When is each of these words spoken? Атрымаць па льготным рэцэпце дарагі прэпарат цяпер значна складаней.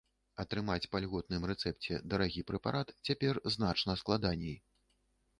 Атрымаць 0.43 0.87
па 0.93 0.99
льготным 1.03 1.43
рэцэпце 1.51 1.99
дарагі 2.13 2.43
прэпарат 2.51 2.93
цяпер 3.09 3.39
значна 3.57 3.95
складаней. 4.03 4.57